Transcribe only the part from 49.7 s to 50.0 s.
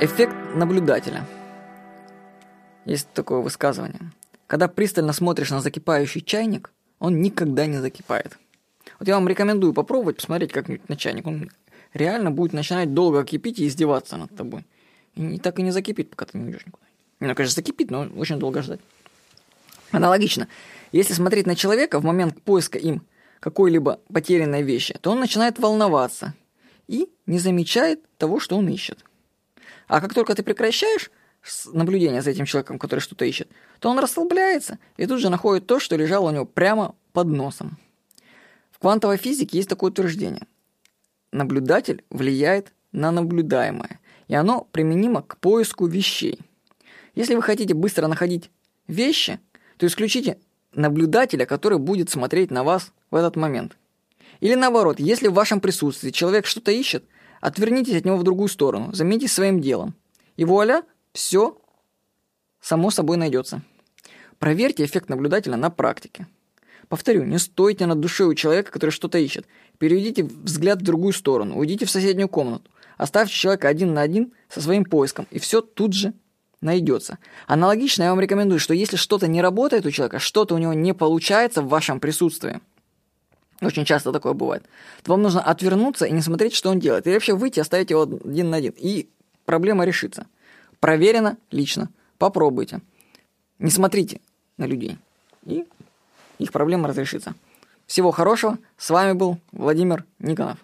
то